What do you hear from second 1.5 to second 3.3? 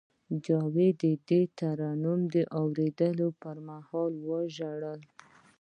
ترانې د اورېدو